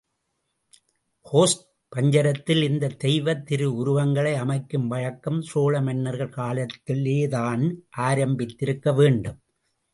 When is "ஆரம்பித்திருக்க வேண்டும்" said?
7.97-9.39